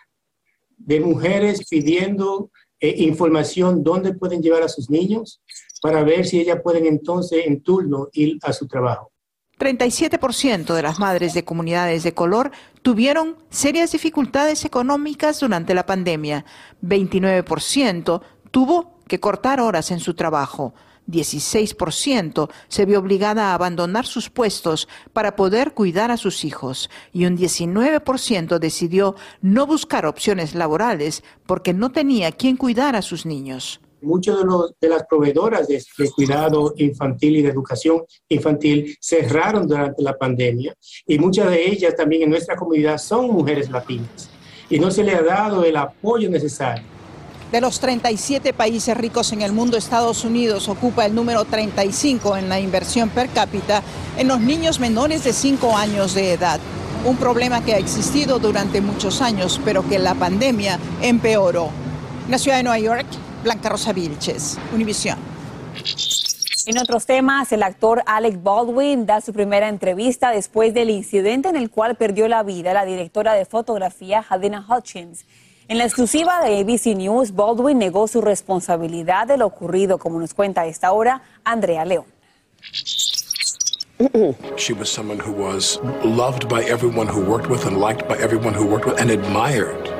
de 0.77 0.99
mujeres 0.99 1.67
pidiendo 1.69 2.49
eh, 2.79 2.95
información 2.97 3.83
dónde 3.83 4.13
pueden 4.13 4.41
llevar 4.41 4.63
a 4.63 4.69
sus 4.69 4.89
niños 4.89 5.41
para 5.81 6.03
ver 6.03 6.25
si 6.25 6.39
ellas 6.39 6.59
pueden 6.63 6.85
entonces 6.85 7.45
en 7.45 7.61
turno 7.61 8.09
ir 8.13 8.37
a 8.41 8.53
su 8.53 8.67
trabajo. 8.67 9.11
37% 9.59 10.73
de 10.73 10.81
las 10.81 10.99
madres 10.99 11.33
de 11.33 11.43
comunidades 11.43 12.03
de 12.03 12.13
color 12.13 12.51
tuvieron 12.81 13.35
serias 13.49 13.91
dificultades 13.91 14.63
económicas 14.63 15.41
durante 15.41 15.75
la 15.75 15.85
pandemia. 15.85 16.45
29% 16.81 18.21
tuvo 18.51 18.99
que 19.07 19.19
cortar 19.19 19.59
horas 19.59 19.91
en 19.91 19.99
su 19.99 20.13
trabajo. 20.13 20.73
16% 21.07 22.49
se 22.67 22.85
vio 22.85 22.99
obligada 22.99 23.49
a 23.49 23.53
abandonar 23.53 24.05
sus 24.05 24.29
puestos 24.29 24.87
para 25.11 25.35
poder 25.35 25.73
cuidar 25.73 26.11
a 26.11 26.17
sus 26.17 26.45
hijos 26.45 26.89
y 27.11 27.25
un 27.25 27.37
19% 27.37 28.59
decidió 28.59 29.15
no 29.41 29.65
buscar 29.65 30.05
opciones 30.05 30.55
laborales 30.55 31.23
porque 31.45 31.73
no 31.73 31.91
tenía 31.91 32.31
quien 32.31 32.57
cuidar 32.57 32.95
a 32.95 33.01
sus 33.01 33.25
niños. 33.25 33.81
Muchas 34.01 34.37
de, 34.37 34.45
de 34.79 34.89
las 34.89 35.03
proveedoras 35.05 35.67
de, 35.67 35.83
cuidado 36.15 36.73
infantil 36.77 37.37
y 37.37 37.41
de 37.41 37.49
educación 37.49 38.03
infantil 38.27 38.95
cerraron 38.99 39.67
durante 39.67 40.01
la 40.01 40.17
pandemia 40.17 40.73
y 41.05 41.19
muchas 41.19 41.49
de 41.49 41.69
ellas 41.69 41.95
también 41.95 42.23
en 42.23 42.29
nuestra 42.29 42.55
comunidad 42.55 42.97
son 42.97 43.27
mujeres 43.27 43.69
latinas 43.69 44.29
y 44.69 44.79
no 44.79 44.91
se 44.91 45.03
le 45.03 45.15
ha 45.15 45.21
dado 45.21 45.63
el 45.63 45.75
apoyo 45.75 46.29
necesario. 46.29 46.83
De 47.51 47.61
los 47.61 47.79
37 47.79 48.53
países 48.53 48.95
ricos 48.95 49.33
en 49.33 49.41
el 49.41 49.51
mundo, 49.51 49.75
Estados 49.75 50.23
Unidos 50.23 50.69
ocupa 50.69 51.07
el 51.07 51.15
número 51.15 51.45
35 51.45 52.37
en 52.37 52.47
la 52.47 52.59
inversión 52.59 53.09
per 53.09 53.27
cápita 53.29 53.81
en 54.17 54.27
los 54.27 54.39
niños 54.39 54.79
menores 54.79 55.23
de 55.23 55.33
5 55.33 55.75
años 55.75 56.13
de 56.13 56.33
edad. 56.33 56.59
Un 57.05 57.17
problema 57.17 57.65
que 57.65 57.73
ha 57.73 57.79
existido 57.79 58.37
durante 58.37 58.81
muchos 58.81 59.21
años, 59.21 59.59
pero 59.65 59.87
que 59.87 59.97
la 59.97 60.13
pandemia 60.13 60.77
empeoró. 61.01 61.71
La 62.29 62.37
ciudad 62.37 62.57
de 62.57 62.63
Nueva 62.63 62.77
York, 62.77 63.07
Blanca 63.43 63.69
Rosa 63.69 63.93
Vilches, 63.93 64.57
Univisión. 64.73 65.17
En 66.65 66.77
otros 66.77 67.05
temas, 67.05 67.51
el 67.51 67.63
actor 67.63 68.03
Alec 68.05 68.43
Baldwin 68.43 69.05
da 69.05 69.21
su 69.21 69.33
primera 69.33 69.69
entrevista 69.69 70.31
después 70.31 70.73
del 70.73 70.89
incidente 70.89 71.47
en 71.49 71.55
el 71.55 71.69
cual 71.69 71.95
perdió 71.95 72.27
la 72.27 72.43
vida 72.43 72.73
la 72.73 72.85
directora 72.85 73.33
de 73.33 73.45
fotografía 73.45 74.23
Hadina 74.27 74.65
Hutchins. 74.67 75.25
En 75.67 75.77
la 75.77 75.85
exclusiva 75.85 76.41
de 76.43 76.59
ABC 76.59 76.97
News, 76.97 77.33
Baldwin 77.33 77.77
negó 77.77 78.07
su 78.07 78.21
responsabilidad 78.21 79.27
de 79.27 79.37
lo 79.37 79.45
ocurrido, 79.45 79.97
como 79.97 80.19
nos 80.19 80.33
cuenta 80.33 80.61
a 80.61 80.67
esta 80.67 80.91
hora 80.91 81.21
Andrea 81.43 81.85
León. 81.85 82.05
She 84.57 84.73
was 84.73 84.89
someone 84.89 85.19
who 85.19 85.31
was 85.31 85.79
loved 86.03 86.47
by 86.47 86.63
everyone 86.63 87.07
who 87.07 87.21
worked 87.21 87.49
with 87.49 87.65
and 87.65 87.77
liked 87.79 88.07
by 88.07 88.15
everyone 88.15 88.53
who 88.53 88.65
worked 88.65 88.85
with 88.85 88.99
and 88.99 89.11
admired. 89.11 89.98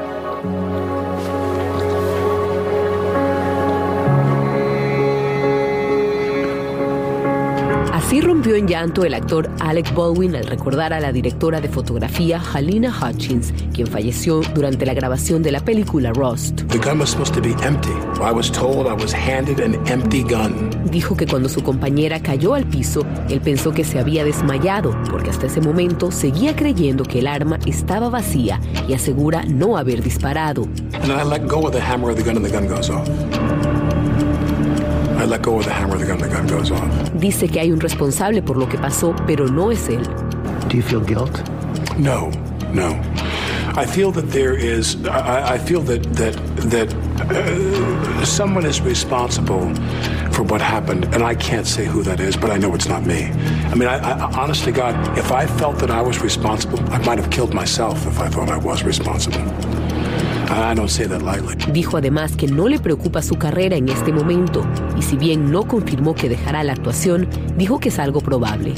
Así 8.00 8.22
rompió 8.22 8.56
en 8.56 8.66
llanto 8.66 9.04
el 9.04 9.14
actor 9.14 9.50
Alec 9.60 9.94
Baldwin 9.94 10.34
al 10.34 10.46
recordar 10.46 10.94
a 10.94 11.02
la 11.02 11.12
directora 11.12 11.60
de 11.60 11.68
fotografía 11.68 12.42
Halina 12.54 12.98
Hutchins, 12.98 13.54
quien 13.74 13.88
falleció 13.88 14.40
durante 14.56 14.86
la 14.86 14.94
grabación 14.94 15.44
de 15.44 15.52
la 15.52 15.60
película 15.60 16.14
Rust. 16.14 16.62
Dijo 20.90 21.18
que 21.18 21.28
cuando 21.28 21.50
su 21.50 21.62
compañera 21.62 22.22
cayó 22.22 22.54
al 22.54 22.66
piso, 22.66 23.06
él 23.28 23.42
pensó 23.42 23.74
que 23.74 23.84
se 23.84 24.00
había 24.00 24.24
desmayado, 24.24 24.98
porque 25.12 25.32
hasta 25.32 25.48
ese 25.48 25.60
momento 25.60 26.10
seguía 26.10 26.56
creyendo 26.56 27.04
que 27.04 27.20
el 27.20 27.28
arma 27.28 27.60
estaba 27.66 28.10
vacía 28.10 28.62
y 28.88 28.94
asegura 28.94 29.44
no 29.44 29.76
haber 29.76 30.02
disparado. 30.02 30.70
And 31.02 31.12
I 31.12 31.26
let 31.26 31.50
go 31.50 31.68
of 31.68 31.74
the 31.74 31.82
hammer 31.82 32.12
of 32.12 32.16
the 32.16 32.24
gun 32.24 32.38
and 32.38 32.46
the 32.46 32.52
gun 32.52 32.66
goes 32.66 32.90
off. 32.90 33.10
Dice 37.20 37.48
que 37.48 37.60
hay 37.60 37.72
un 37.72 37.80
responsable 37.80 38.42
por 38.42 38.58
lo 38.58 38.68
que 38.68 38.78
pasó, 38.78 39.16
pero 39.28 39.48
no 39.48 39.72
es 39.72 39.90
él. 39.90 40.04
Do 40.70 40.76
you 40.76 40.82
feel 40.84 41.02
guilt? 41.02 41.42
No, 41.98 42.30
no. 42.74 43.00
I 43.76 43.86
feel 43.86 44.12
that 44.12 44.30
there 44.32 44.56
is. 44.56 44.96
I, 45.06 45.54
I 45.54 45.58
feel 45.58 45.82
that 45.82 46.04
that 46.16 46.36
that 46.70 46.94
uh, 47.32 48.26
someone 48.26 48.66
is 48.66 48.82
responsible 48.82 49.74
for 50.32 50.44
what 50.44 50.62
happened, 50.62 51.06
and 51.14 51.24
I 51.24 51.36
can't 51.36 51.68
say 51.68 51.86
who 51.86 52.04
that 52.04 52.20
is, 52.20 52.36
but 52.36 52.50
I 52.50 52.58
know 52.58 52.74
it's 52.76 52.88
not 52.88 53.06
me. 53.06 53.26
I 53.72 53.76
mean, 53.76 53.88
I, 53.88 53.98
I, 53.98 54.42
honestly, 54.42 54.72
God, 54.72 54.96
if 55.18 55.32
I 55.32 55.46
felt 55.46 55.80
that 55.80 55.92
I 55.92 56.02
was 56.02 56.20
responsible, 56.20 56.80
I 56.92 56.98
might 57.00 57.20
have 57.20 57.30
killed 57.30 57.54
myself 57.54 58.06
if 58.08 58.20
I 58.20 58.28
thought 58.28 58.50
I 58.50 58.58
was 58.58 58.84
responsible. 58.84 59.42
Dijo 61.72 61.98
además 61.98 62.36
que 62.36 62.48
no 62.48 62.68
le 62.68 62.80
preocupa 62.80 63.22
su 63.22 63.36
carrera 63.36 63.76
en 63.76 63.88
este 63.88 64.12
momento 64.12 64.66
y 64.98 65.04
si 65.04 65.16
bien 65.16 65.52
no 65.52 65.68
confirmó 65.68 66.16
que 66.16 66.28
dejará 66.28 66.64
la 66.64 66.74
actuación, 66.74 67.30
dijo 67.56 67.80
que 67.80 67.90
es 67.90 68.00
algo 68.00 68.20
probable. 68.20 68.74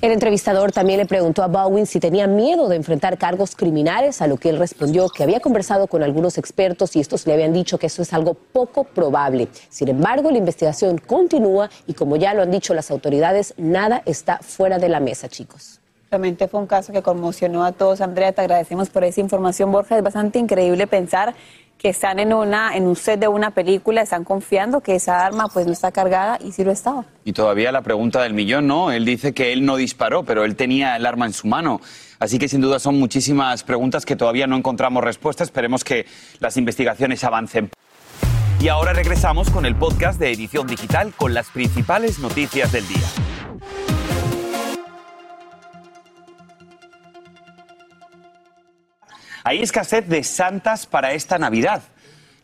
El 0.00 0.12
entrevistador 0.12 0.70
también 0.70 0.98
le 0.98 1.06
preguntó 1.06 1.42
a 1.42 1.48
Bowen 1.48 1.86
si 1.86 1.98
tenía 1.98 2.26
miedo 2.26 2.68
de 2.68 2.76
enfrentar 2.76 3.18
cargos 3.18 3.56
criminales, 3.56 4.20
a 4.22 4.26
lo 4.26 4.36
que 4.36 4.50
él 4.50 4.58
respondió 4.58 5.08
que 5.08 5.22
había 5.22 5.40
conversado 5.40 5.86
con 5.86 6.02
algunos 6.02 6.38
expertos 6.38 6.94
y 6.94 7.00
estos 7.00 7.26
le 7.26 7.32
habían 7.32 7.54
dicho 7.54 7.78
que 7.78 7.86
eso 7.86 8.02
es 8.02 8.12
algo 8.12 8.34
poco 8.34 8.84
probable. 8.84 9.48
Sin 9.68 9.88
embargo, 9.88 10.30
la 10.30 10.38
investigación 10.38 10.98
continúa 10.98 11.70
y 11.86 11.94
como 11.94 12.16
ya 12.16 12.34
lo 12.34 12.42
han 12.42 12.50
dicho 12.50 12.72
las 12.74 12.90
autoridades, 12.90 13.54
nada 13.56 14.02
está 14.04 14.38
fuera 14.42 14.78
de 14.78 14.90
la 14.90 15.00
mesa, 15.00 15.28
chicos. 15.28 15.80
Realmente 16.14 16.46
fue 16.46 16.60
un 16.60 16.68
caso 16.68 16.92
que 16.92 17.02
conmocionó 17.02 17.64
a 17.64 17.72
todos. 17.72 18.00
Andrea, 18.00 18.30
te 18.30 18.40
agradecemos 18.40 18.88
por 18.88 19.02
esa 19.02 19.20
información. 19.20 19.72
Borja, 19.72 19.96
es 19.96 20.04
bastante 20.04 20.38
increíble 20.38 20.86
pensar 20.86 21.34
que 21.76 21.88
están 21.88 22.20
en 22.20 22.32
una 22.32 22.76
en 22.76 22.86
un 22.86 22.94
set 22.94 23.18
de 23.18 23.26
una 23.26 23.50
película, 23.50 24.00
están 24.00 24.22
confiando 24.22 24.80
que 24.80 24.94
esa 24.94 25.26
arma 25.26 25.48
pues 25.52 25.66
no 25.66 25.72
está 25.72 25.90
cargada 25.90 26.38
y 26.40 26.52
sí 26.52 26.62
lo 26.62 26.70
estaba. 26.70 27.04
Y 27.24 27.32
todavía 27.32 27.72
la 27.72 27.82
pregunta 27.82 28.22
del 28.22 28.32
millón, 28.32 28.68
¿no? 28.68 28.92
Él 28.92 29.04
dice 29.04 29.34
que 29.34 29.52
él 29.52 29.66
no 29.66 29.74
disparó, 29.74 30.22
pero 30.22 30.44
él 30.44 30.54
tenía 30.54 30.94
el 30.94 31.04
arma 31.04 31.26
en 31.26 31.32
su 31.32 31.48
mano. 31.48 31.80
Así 32.20 32.38
que 32.38 32.46
sin 32.46 32.60
duda 32.60 32.78
son 32.78 32.96
muchísimas 32.96 33.64
preguntas 33.64 34.06
que 34.06 34.14
todavía 34.14 34.46
no 34.46 34.56
encontramos 34.56 35.02
respuesta. 35.02 35.42
Esperemos 35.42 35.82
que 35.82 36.06
las 36.38 36.56
investigaciones 36.56 37.24
avancen. 37.24 37.70
Y 38.60 38.68
ahora 38.68 38.92
regresamos 38.92 39.50
con 39.50 39.66
el 39.66 39.74
podcast 39.74 40.20
de 40.20 40.30
Edición 40.30 40.68
Digital 40.68 41.12
con 41.16 41.34
las 41.34 41.50
principales 41.50 42.20
noticias 42.20 42.70
del 42.70 42.86
día. 42.86 43.33
Hay 49.46 49.60
escasez 49.60 50.08
de 50.08 50.24
santas 50.24 50.86
para 50.86 51.12
esta 51.12 51.38
Navidad. 51.38 51.82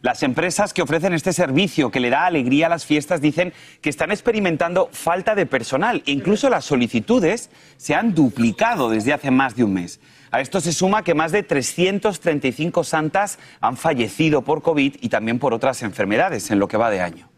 Las 0.03 0.23
empresas 0.23 0.75
que 0.75 0.83
ofrecen 0.83 1.15
este 1.15 1.33
servicio 1.33 1.91
que 1.91 1.99
le 1.99 2.11
da 2.11 2.27
alegría 2.27 2.67
a 2.67 2.69
las 2.69 2.85
fiestas 2.85 3.23
dicen 3.23 3.55
que 3.81 3.89
están 3.89 4.11
experimentando 4.11 4.91
falta 4.93 5.35
de 5.35 5.47
personal. 5.47 6.03
Incluso 6.05 6.51
las 6.51 6.67
solicitudes 6.67 7.51
se 7.79 7.95
han 7.95 8.15
duplicado 8.15 8.91
desde 8.91 9.15
hace 9.15 9.31
más 9.31 9.57
de 9.57 9.65
un 9.65 9.75
mes. 9.75 9.99
A 10.31 10.43
esto 10.43 10.61
se 10.61 10.75
suma 10.75 11.03
que 11.03 11.15
más 11.15 11.33
de 11.33 11.43
335 11.43 12.85
santas 12.85 13.39
han 13.63 13.79
fallecido 13.79 14.43
por 14.43 14.61
COVID 14.61 14.97
y 15.01 15.09
también 15.09 15.39
por 15.39 15.55
otras 15.55 15.83
enfermedades 15.83 16.51
en 16.51 16.59
lo 16.59 16.69
que 16.69 16.77
va 16.77 16.91
de 16.91 17.01
año. 17.01 17.31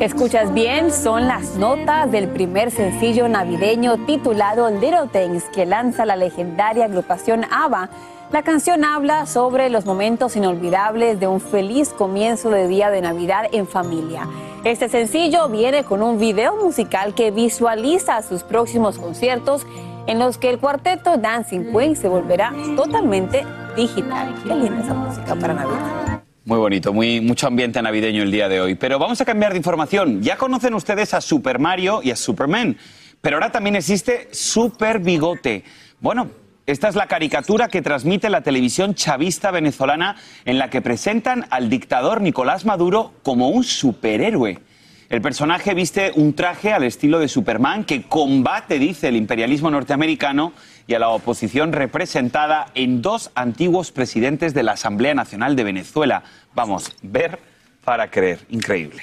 Escuchas 0.00 0.54
bien, 0.54 0.92
son 0.92 1.26
las 1.26 1.56
notas 1.56 2.12
del 2.12 2.28
primer 2.28 2.70
sencillo 2.70 3.28
navideño 3.28 4.06
titulado 4.06 4.70
Little 4.70 5.08
Things 5.12 5.42
que 5.52 5.66
lanza 5.66 6.06
la 6.06 6.14
legendaria 6.14 6.84
agrupación 6.84 7.44
ABBA. 7.50 7.90
La 8.30 8.42
canción 8.42 8.84
habla 8.84 9.26
sobre 9.26 9.70
los 9.70 9.86
momentos 9.86 10.36
inolvidables 10.36 11.18
de 11.18 11.26
un 11.26 11.40
feliz 11.40 11.88
comienzo 11.88 12.48
de 12.50 12.68
día 12.68 12.90
de 12.90 13.00
Navidad 13.00 13.46
en 13.50 13.66
familia. 13.66 14.28
Este 14.62 14.88
sencillo 14.88 15.48
viene 15.48 15.82
con 15.82 16.00
un 16.00 16.20
video 16.20 16.54
musical 16.62 17.12
que 17.12 17.32
visualiza 17.32 18.22
sus 18.22 18.44
próximos 18.44 18.98
conciertos 18.98 19.66
en 20.06 20.20
los 20.20 20.38
que 20.38 20.50
el 20.50 20.60
cuarteto 20.60 21.16
Dancing 21.16 21.72
Queen 21.72 21.96
se 21.96 22.06
volverá 22.06 22.52
totalmente 22.76 23.44
digital. 23.74 24.32
Qué 24.46 24.54
linda 24.54 24.80
esa 24.80 24.94
música 24.94 25.34
para 25.34 25.54
Navidad. 25.54 26.17
Muy 26.48 26.56
bonito, 26.56 26.94
muy, 26.94 27.20
mucho 27.20 27.46
ambiente 27.46 27.82
navideño 27.82 28.22
el 28.22 28.30
día 28.30 28.48
de 28.48 28.58
hoy. 28.58 28.74
Pero 28.74 28.98
vamos 28.98 29.20
a 29.20 29.26
cambiar 29.26 29.52
de 29.52 29.58
información. 29.58 30.22
Ya 30.22 30.38
conocen 30.38 30.72
ustedes 30.72 31.12
a 31.12 31.20
Super 31.20 31.58
Mario 31.58 32.00
y 32.02 32.10
a 32.10 32.16
Superman, 32.16 32.78
pero 33.20 33.36
ahora 33.36 33.52
también 33.52 33.76
existe 33.76 34.28
Super 34.30 34.98
Bigote. 34.98 35.62
Bueno, 36.00 36.30
esta 36.64 36.88
es 36.88 36.94
la 36.94 37.06
caricatura 37.06 37.68
que 37.68 37.82
transmite 37.82 38.30
la 38.30 38.40
televisión 38.40 38.94
chavista 38.94 39.50
venezolana 39.50 40.16
en 40.46 40.56
la 40.56 40.70
que 40.70 40.80
presentan 40.80 41.44
al 41.50 41.68
dictador 41.68 42.22
Nicolás 42.22 42.64
Maduro 42.64 43.12
como 43.22 43.50
un 43.50 43.62
superhéroe. 43.62 44.58
El 45.08 45.22
personaje 45.22 45.72
viste 45.72 46.12
un 46.16 46.34
traje 46.34 46.70
al 46.70 46.84
estilo 46.84 47.18
de 47.18 47.28
Superman 47.28 47.84
que 47.84 48.02
combate, 48.02 48.78
dice 48.78 49.08
el 49.08 49.16
imperialismo 49.16 49.70
norteamericano, 49.70 50.52
y 50.86 50.92
a 50.92 50.98
la 50.98 51.08
oposición 51.08 51.72
representada 51.72 52.66
en 52.74 53.00
dos 53.00 53.30
antiguos 53.34 53.90
presidentes 53.90 54.52
de 54.52 54.62
la 54.62 54.72
Asamblea 54.72 55.14
Nacional 55.14 55.56
de 55.56 55.64
Venezuela. 55.64 56.24
Vamos, 56.54 56.94
ver 57.02 57.38
para 57.84 58.10
creer. 58.10 58.40
Increíble. 58.50 59.02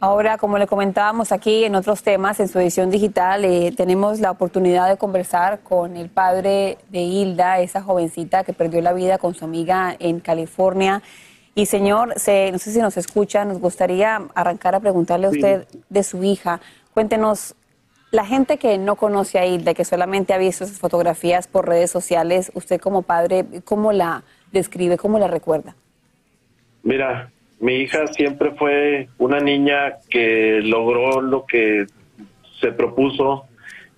Ahora, 0.00 0.36
como 0.38 0.58
le 0.58 0.66
comentábamos 0.66 1.30
aquí 1.30 1.62
en 1.62 1.76
otros 1.76 2.02
temas, 2.02 2.40
en 2.40 2.48
su 2.48 2.58
edición 2.58 2.90
digital, 2.90 3.44
eh, 3.44 3.72
tenemos 3.76 4.18
la 4.18 4.32
oportunidad 4.32 4.88
de 4.88 4.96
conversar 4.96 5.60
con 5.60 5.96
el 5.96 6.08
padre 6.08 6.78
de 6.88 7.02
Hilda, 7.02 7.60
esa 7.60 7.80
jovencita 7.80 8.42
que 8.42 8.52
perdió 8.52 8.80
la 8.80 8.92
vida 8.92 9.18
con 9.18 9.34
su 9.34 9.44
amiga 9.44 9.94
en 10.00 10.18
California. 10.18 11.00
Y 11.54 11.66
señor, 11.66 12.14
se, 12.16 12.50
no 12.50 12.58
sé 12.58 12.72
si 12.72 12.78
nos 12.78 12.96
escucha, 12.96 13.44
nos 13.44 13.58
gustaría 13.58 14.22
arrancar 14.34 14.74
a 14.74 14.80
preguntarle 14.80 15.26
a 15.26 15.30
usted 15.30 15.66
de 15.90 16.02
su 16.02 16.24
hija. 16.24 16.60
Cuéntenos, 16.94 17.54
la 18.10 18.24
gente 18.24 18.56
que 18.56 18.78
no 18.78 18.96
conoce 18.96 19.38
a 19.38 19.46
Hilda, 19.46 19.74
que 19.74 19.84
solamente 19.84 20.32
ha 20.32 20.38
visto 20.38 20.64
esas 20.64 20.78
fotografías 20.78 21.48
por 21.48 21.68
redes 21.68 21.90
sociales, 21.90 22.50
usted 22.54 22.80
como 22.80 23.02
padre, 23.02 23.44
¿cómo 23.64 23.92
la 23.92 24.22
describe, 24.50 24.96
cómo 24.96 25.18
la 25.18 25.28
recuerda? 25.28 25.76
Mira, 26.82 27.30
mi 27.60 27.74
hija 27.76 28.06
siempre 28.08 28.52
fue 28.52 29.08
una 29.18 29.38
niña 29.38 29.98
que 30.08 30.60
logró 30.62 31.20
lo 31.20 31.44
que 31.44 31.86
se 32.60 32.72
propuso. 32.72 33.44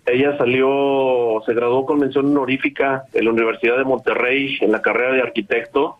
Ella 0.07 0.37
salió, 0.37 1.41
se 1.47 1.55
graduó 1.55 1.87
con 1.87 2.01
mención 2.01 2.27
honorífica 2.27 3.05
en 3.13 3.25
la 3.25 3.31
Universidad 3.31 3.79
de 3.79 3.85
Monterrey 3.85 4.59
en 4.61 4.73
la 4.73 4.83
carrera 4.83 5.13
de 5.13 5.23
arquitecto 5.23 5.99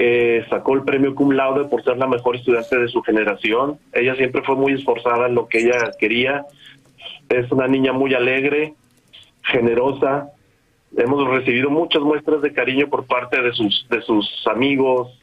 eh, 0.00 0.46
sacó 0.48 0.74
el 0.74 0.84
premio 0.84 1.12
cum 1.12 1.32
laude 1.32 1.64
por 1.64 1.82
ser 1.82 1.96
la 1.98 2.06
mejor 2.06 2.36
estudiante 2.36 2.78
de 2.78 2.86
su 2.86 3.02
generación. 3.02 3.80
Ella 3.92 4.14
siempre 4.14 4.42
fue 4.42 4.54
muy 4.54 4.74
esforzada 4.74 5.26
en 5.26 5.34
lo 5.34 5.48
que 5.48 5.58
ella 5.58 5.90
quería. 5.98 6.46
Es 7.28 7.50
una 7.50 7.66
niña 7.66 7.92
muy 7.92 8.14
alegre, 8.14 8.74
generosa. 9.42 10.28
Hemos 10.96 11.28
recibido 11.28 11.68
muchas 11.68 12.02
muestras 12.02 12.42
de 12.42 12.52
cariño 12.52 12.86
por 12.86 13.06
parte 13.06 13.42
de 13.42 13.52
sus 13.52 13.88
de 13.90 14.00
sus 14.02 14.46
amigos 14.46 15.18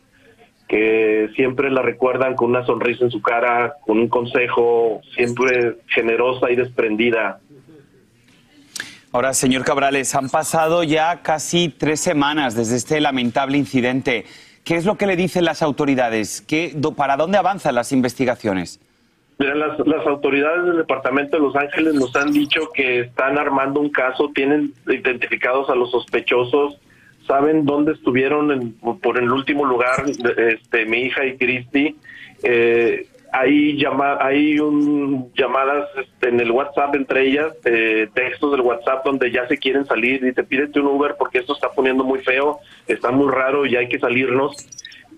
que 0.68 1.30
siempre 1.38 1.72
la 1.72 1.82
recuerdan 1.82 2.36
con 2.36 2.50
una 2.50 2.66
sonrisa 2.66 3.06
en 3.06 3.12
su 3.12 3.22
cara, 3.22 3.76
con 3.86 3.98
un 3.98 4.10
consejo, 4.10 5.00
siempre 5.16 5.78
generosa 5.88 6.52
y 6.52 6.58
desprendida. 6.58 7.40
Ahora, 9.14 9.34
señor 9.34 9.64
Cabrales, 9.64 10.14
han 10.16 10.28
pasado 10.28 10.84
ya 10.84 11.22
casi 11.22 11.70
tres 11.70 12.02
semanas 12.02 12.56
desde 12.56 12.76
este 12.76 13.00
lamentable 13.00 13.58
incidente. 13.58 14.26
¿Qué 14.66 14.76
es 14.76 14.86
lo 14.86 14.98
que 14.98 15.06
le 15.06 15.16
dicen 15.16 15.46
las 15.46 15.62
autoridades? 15.62 16.42
¿Qué, 16.42 16.76
¿Para 16.98 17.16
dónde 17.16 17.38
avanzan 17.38 17.76
las 17.76 17.92
investigaciones? 17.92 18.82
las, 19.38 19.80
las, 19.86 20.08
autoridades 20.08 20.66
del 20.66 20.78
Departamento 20.78 21.38
de 21.38 21.44
Los 21.44 21.56
Ángeles 21.56 21.94
nos 21.94 22.16
han 22.16 22.32
dicho 22.32 22.70
que 22.74 23.02
están 23.02 23.38
armando 23.38 23.80
un 23.80 23.90
caso, 23.90 24.32
tienen 24.34 24.74
identificados 24.88 25.70
a 25.70 25.76
los 25.76 25.92
sospechosos, 25.92 26.80
saben 27.28 27.66
dónde 27.66 27.92
estuvieron 27.92 28.76
por 29.02 29.20
el 29.20 29.32
último 29.32 29.66
lugar 29.66 30.06
este, 30.38 30.86
mi 30.86 31.00
hija 31.02 31.26
y 31.26 31.38
Cristi. 31.38 31.96
Eh, 32.42 33.08
hay, 33.38 33.78
llama, 33.78 34.18
hay 34.22 34.60
un, 34.60 35.32
llamadas 35.34 35.90
este, 35.98 36.30
en 36.30 36.40
el 36.40 36.52
WhatsApp 36.52 36.96
entre 36.96 37.28
ellas, 37.28 37.54
eh, 37.66 38.08
textos 38.14 38.52
del 38.52 38.62
WhatsApp 38.62 39.04
donde 39.04 39.30
ya 39.30 39.46
se 39.48 39.58
quieren 39.58 39.86
salir 39.86 40.24
y 40.24 40.34
te 40.34 40.44
pídete 40.44 40.80
un 40.80 40.88
Uber 40.88 41.16
porque 41.20 41.40
esto 41.40 41.54
está 41.54 41.70
poniendo 41.70 42.06
muy 42.06 42.20
feo, 42.20 42.60
está 42.88 43.12
muy 43.12 43.30
raro 43.30 43.66
y 43.66 43.76
hay 43.76 43.90
que 43.90 44.00
salirnos. 44.00 44.56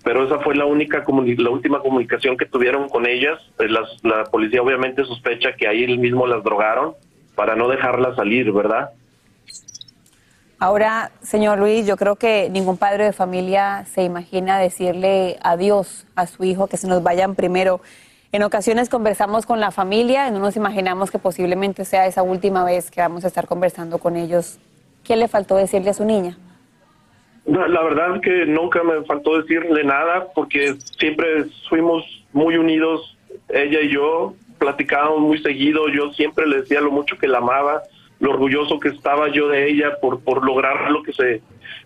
Pero 0.04 0.26
esa 0.26 0.40
fue 0.40 0.56
la 0.56 0.66
única 0.66 1.04
la 1.06 1.50
última 1.50 1.80
comunicación 1.80 2.38
que 2.38 2.46
tuvieron 2.46 2.90
con 2.90 3.06
ellas. 3.06 3.40
Eh, 3.60 3.68
la 3.70 4.24
policía 4.26 4.64
obviamente 4.64 5.04
sospecha 5.04 5.54
que 5.54 5.68
ahí 5.68 5.98
mismo 5.98 6.26
las 6.26 6.44
drogaron 6.44 6.94
para 7.36 7.56
no 7.56 7.68
dejarlas 7.68 8.16
salir, 8.16 8.52
¿verdad? 8.52 8.90
Ahora, 10.60 11.12
señor 11.22 11.60
Luis, 11.60 11.86
yo 11.86 11.98
creo 11.98 12.16
que 12.16 12.50
ningún 12.50 12.78
padre 12.78 13.06
de 13.06 13.14
familia 13.14 13.86
se 13.94 14.02
imagina 14.02 14.58
decirle 14.58 15.38
adiós 15.44 16.08
a 16.16 16.26
su 16.26 16.44
hijo, 16.46 16.66
que 16.66 16.78
se 16.78 16.88
nos 16.88 17.04
vayan 17.04 17.36
primero. 17.36 17.80
En 18.34 18.44
ocasiones 18.44 18.90
conversamos 18.90 19.46
con 19.46 19.62
la 19.62 19.72
familia 19.72 20.30
no 20.32 20.40
nos 20.40 20.58
imaginamos 20.58 21.12
que 21.12 21.18
posiblemente 21.18 21.86
sea 21.86 22.08
esa 22.08 22.24
última 22.24 22.66
vez 22.66 22.92
que 22.92 23.00
vamos 23.00 23.24
a 23.24 23.28
estar 23.28 23.48
conversando 23.48 24.00
con 24.00 24.18
ellos. 24.18 24.60
¿Qué 25.06 25.16
le 25.16 25.30
faltó 25.30 25.56
decirle 25.56 25.92
a 25.92 25.94
su 25.94 26.04
niña? 26.04 26.38
La 27.46 27.82
verdad 27.82 28.18
es 28.18 28.22
que 28.22 28.46
nunca 28.46 28.84
me 28.84 29.06
faltó 29.06 29.42
decirle 29.42 29.86
nada 29.86 30.28
porque 30.36 30.76
siempre 31.00 31.46
fuimos 31.70 32.04
muy 32.34 32.58
unidos, 32.58 33.18
ella 33.48 33.80
y 33.80 33.94
yo, 33.94 34.34
platicábamos 34.58 35.22
muy 35.22 35.38
seguido, 35.42 35.88
yo 35.88 36.12
siempre 36.12 36.46
le 36.46 36.58
decía 36.58 36.82
lo 36.82 36.92
mucho 36.92 37.18
que 37.18 37.30
la 37.30 37.38
amaba, 37.38 37.84
lo 38.20 38.32
orgulloso 38.32 38.80
que 38.80 38.90
estaba 38.90 39.30
yo 39.30 39.48
de 39.48 39.70
ella 39.70 39.98
por, 40.02 40.22
por 40.22 40.46
lograr 40.46 40.90
lo 40.92 41.04
que 41.04 41.14
se 41.14 41.42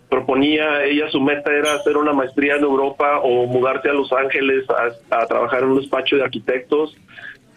proponía. 0.08 0.84
Ella 0.84 1.10
su 1.10 1.20
meta 1.20 1.52
era 1.52 1.74
hacer 1.74 1.96
una 1.96 2.12
maestría 2.12 2.56
en 2.56 2.62
Europa 2.62 3.20
o 3.22 3.46
mudarse 3.46 3.88
a 3.88 3.92
Los 3.92 4.12
Ángeles 4.12 4.64
a, 5.10 5.26
trabajar 5.26 5.62
en 5.62 5.70
un 5.70 5.80
despacho 5.80 6.16
de 6.16 6.24
arquitectos. 6.24 6.96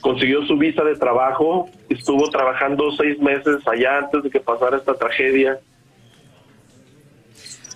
Consiguió 0.02 0.46
su 0.46 0.58
visa 0.58 0.84
de 0.84 0.96
trabajo, 0.96 1.68
estuvo 1.90 2.30
trabajando 2.30 2.92
seis 2.92 3.20
meses 3.20 3.58
allá 3.68 3.98
antes 4.00 4.24
de 4.24 4.30
que 4.30 4.40
pasara 4.40 4.78
esta 4.78 4.94
tragedia. 4.94 5.60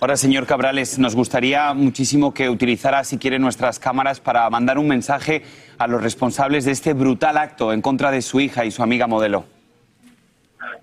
Ahora, 0.00 0.16
señor 0.16 0.46
Cabrales, 0.46 0.98
nos 0.98 1.14
gustaría 1.14 1.74
muchísimo 1.74 2.32
que 2.32 2.48
utilizara, 2.48 3.04
si 3.04 3.18
quiere, 3.18 3.38
nuestras 3.38 3.78
cámaras 3.78 4.18
para 4.20 4.48
mandar 4.48 4.78
un 4.78 4.88
mensaje 4.88 5.42
a 5.76 5.86
los 5.86 6.02
responsables 6.02 6.64
de 6.64 6.72
este 6.72 6.94
brutal 6.94 7.36
acto 7.36 7.72
en 7.72 7.82
contra 7.82 8.10
de 8.10 8.22
su 8.22 8.40
hija 8.40 8.64
y 8.64 8.70
su 8.70 8.82
amiga 8.82 9.06
modelo. 9.06 9.44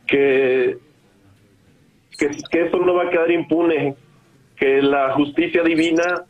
Que, 0.07 0.77
que, 2.17 2.29
que 2.49 2.61
esto 2.61 2.79
no 2.79 2.93
va 2.95 3.03
a 3.03 3.09
quedar 3.09 3.29
impune, 3.31 3.95
que 4.55 4.81
la 4.81 5.11
justicia 5.13 5.61
divina 5.63 6.23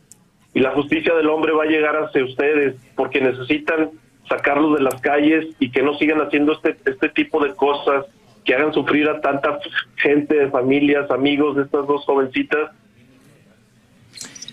y 0.52 0.60
la 0.60 0.72
justicia 0.72 1.14
del 1.14 1.28
hombre 1.28 1.52
va 1.52 1.62
a 1.64 1.66
llegar 1.66 1.96
hacia 1.96 2.24
ustedes, 2.24 2.74
porque 2.96 3.20
necesitan 3.20 3.90
sacarlos 4.28 4.76
de 4.76 4.82
las 4.84 5.00
calles 5.00 5.46
y 5.58 5.70
que 5.70 5.82
no 5.82 5.94
sigan 5.94 6.20
haciendo 6.20 6.52
este, 6.52 6.76
este 6.90 7.08
tipo 7.10 7.42
de 7.42 7.54
cosas 7.54 8.04
que 8.44 8.54
hagan 8.54 8.72
sufrir 8.74 9.08
a 9.08 9.20
tanta 9.20 9.58
gente, 9.96 10.48
familias, 10.48 11.10
amigos 11.10 11.56
de 11.56 11.62
estas 11.62 11.86
dos 11.86 12.04
jovencitas. 12.04 12.70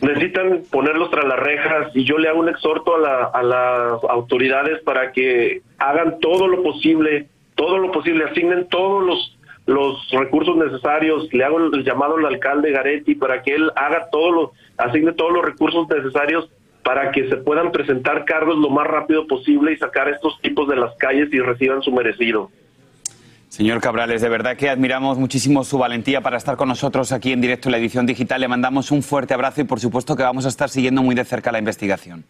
Necesitan 0.01 0.63
ponerlos 0.70 1.10
tras 1.10 1.25
las 1.25 1.39
rejas 1.39 1.91
y 1.96 2.03
yo 2.03 2.17
le 2.17 2.27
hago 2.27 2.39
un 2.41 2.50
exhorto 2.50 2.96
a, 2.96 3.00
la- 3.00 3.24
a 3.34 3.44
las 3.44 4.03
autoridades 4.10 4.82
para 4.84 5.12
que 5.12 5.62
hagan 5.77 6.20
todo 6.20 6.48
lo 6.48 6.62
posible, 6.62 7.27
todo 7.56 7.78
lo 7.78 7.92
posible, 7.92 8.26
asignen 8.26 8.68
todos 8.68 9.04
los, 9.06 9.38
los 9.66 10.10
recursos 10.12 10.56
necesarios. 10.58 11.28
Le 11.34 11.44
hago 11.44 11.58
el 11.58 11.84
llamado 11.84 12.18
al 12.18 12.26
alcalde 12.26 12.72
Garetti 12.72 13.16
para 13.16 13.42
que 13.42 13.56
él 13.56 13.72
haga 13.76 14.10
todo 14.12 14.32
lo, 14.32 14.52
asigne 14.78 15.14
todos 15.14 15.34
los 15.34 15.44
recursos 15.44 15.88
necesarios 15.90 16.50
para 16.84 17.12
que 17.12 17.28
se 17.28 17.38
puedan 17.38 17.72
presentar 17.72 18.26
cargos 18.26 18.58
lo 18.58 18.70
más 18.70 18.86
rápido 18.86 19.26
posible 19.26 19.74
y 19.74 19.78
sacar 19.78 20.08
a 20.08 20.12
estos 20.12 20.40
tipos 20.42 20.68
de 20.70 20.76
las 20.76 20.96
calles 20.98 21.34
y 21.34 21.40
reciban 21.40 21.82
su 21.82 21.92
merecido. 21.92 22.52
Señor 23.50 23.80
Cabrales, 23.80 24.22
de 24.22 24.30
verdad 24.30 24.56
que 24.56 24.70
admiramos 24.70 25.18
muchísimo 25.18 25.64
su 25.64 25.78
valentía 25.78 26.22
para 26.22 26.38
estar 26.38 26.58
con 26.58 26.68
nosotros 26.68 27.12
aquí 27.12 27.32
en 27.32 27.42
directo 27.42 27.70
en 27.70 27.72
la 27.72 27.78
edición 27.80 28.06
digital. 28.06 28.42
Le 28.42 28.48
mandamos 28.48 28.92
un 28.92 29.02
fuerte 29.02 29.34
abrazo 29.34 29.62
y 29.62 29.64
por 29.64 29.80
supuesto 29.80 30.16
que 30.16 30.24
vamos 30.24 30.46
a 30.46 30.50
estar 30.50 30.70
siguiendo 30.70 31.02
muy 31.02 31.16
de 31.16 31.24
cerca 31.24 31.52
la 31.52 31.60
investigación. 31.60 32.24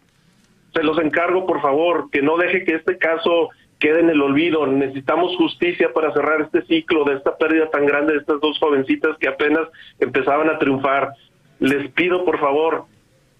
Se 0.72 0.82
los 0.82 0.98
encargo, 0.98 1.44
por 1.44 1.60
favor, 1.60 2.08
que 2.10 2.22
no 2.22 2.36
deje 2.36 2.64
que 2.64 2.76
este 2.76 2.96
caso 2.96 3.50
quede 3.78 4.00
en 4.00 4.10
el 4.10 4.22
olvido. 4.22 4.66
Necesitamos 4.66 5.36
justicia 5.36 5.92
para 5.92 6.12
cerrar 6.12 6.42
este 6.42 6.62
ciclo 6.62 7.04
de 7.04 7.14
esta 7.14 7.36
pérdida 7.36 7.70
tan 7.70 7.86
grande 7.86 8.14
de 8.14 8.18
estas 8.20 8.40
dos 8.40 8.58
jovencitas 8.58 9.16
que 9.18 9.28
apenas 9.28 9.68
empezaban 9.98 10.48
a 10.50 10.58
triunfar. 10.58 11.12
Les 11.58 11.90
pido, 11.92 12.24
por 12.24 12.38
favor, 12.38 12.84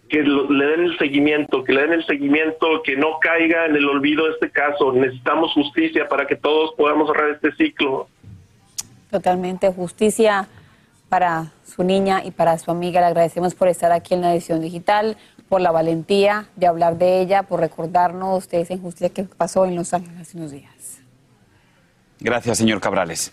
que 0.08 0.22
le 0.22 0.66
den 0.66 0.84
el 0.84 0.98
seguimiento, 0.98 1.64
que 1.64 1.72
le 1.72 1.82
den 1.82 1.92
el 1.94 2.06
seguimiento, 2.06 2.82
que 2.84 2.96
no 2.96 3.18
caiga 3.20 3.66
en 3.66 3.76
el 3.76 3.88
olvido 3.88 4.28
este 4.30 4.50
caso. 4.50 4.92
Necesitamos 4.92 5.52
justicia 5.52 6.08
para 6.08 6.26
que 6.26 6.36
todos 6.36 6.74
podamos 6.76 7.08
cerrar 7.08 7.30
este 7.30 7.52
ciclo. 7.52 8.08
Totalmente 9.10 9.72
justicia 9.72 10.48
para 11.08 11.52
su 11.64 11.82
niña 11.84 12.22
y 12.24 12.30
para 12.30 12.58
su 12.58 12.70
amiga. 12.70 13.00
Le 13.00 13.06
agradecemos 13.06 13.54
por 13.54 13.68
estar 13.68 13.92
aquí 13.92 14.14
en 14.14 14.22
la 14.22 14.32
edición 14.32 14.60
digital, 14.60 15.16
por 15.48 15.60
la 15.60 15.70
valentía 15.70 16.48
de 16.56 16.66
hablar 16.66 16.98
de 16.98 17.20
ella, 17.20 17.44
por 17.44 17.60
recordarnos 17.60 18.48
de 18.48 18.60
esa 18.60 18.74
injusticia 18.74 19.10
que 19.10 19.24
pasó 19.24 19.64
en 19.64 19.76
Los 19.76 19.94
Ángeles 19.94 20.20
hace 20.20 20.38
unos 20.38 20.50
días. 20.50 20.72
Gracias, 22.20 22.58
señor 22.58 22.80
Cabrales. 22.80 23.32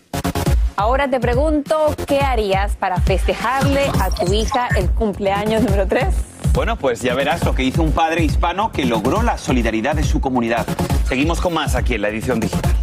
Ahora 0.76 1.08
te 1.10 1.20
pregunto, 1.20 1.96
¿qué 2.08 2.20
harías 2.20 2.76
para 2.76 3.00
festejarle 3.00 3.86
a 4.00 4.10
tu 4.10 4.34
hija 4.34 4.68
el 4.76 4.90
cumpleaños 4.90 5.64
número 5.64 5.88
3? 5.88 6.08
Bueno, 6.54 6.78
pues 6.78 7.02
ya 7.02 7.14
verás 7.16 7.44
lo 7.46 7.56
que 7.56 7.64
hizo 7.64 7.82
un 7.82 7.92
padre 7.92 8.24
hispano 8.24 8.72
que 8.72 8.86
logró 8.86 9.24
la 9.24 9.38
solidaridad 9.38 9.96
de 9.96 10.04
su 10.04 10.20
comunidad. 10.20 10.66
Seguimos 11.08 11.42
con 11.42 11.54
más 11.54 11.76
aquí 11.76 11.96
en 11.96 12.02
la 12.02 12.10
edición 12.10 12.40
digital. 12.40 12.74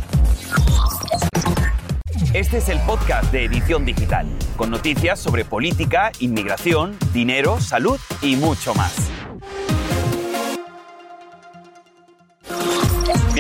Este 2.32 2.58
es 2.58 2.68
el 2.68 2.78
podcast 2.80 3.32
de 3.32 3.44
Edición 3.44 3.84
Digital, 3.84 4.26
con 4.56 4.70
noticias 4.70 5.18
sobre 5.18 5.44
política, 5.44 6.12
inmigración, 6.20 6.96
dinero, 7.12 7.60
salud 7.60 7.98
y 8.22 8.36
mucho 8.36 8.72
más. 8.74 9.10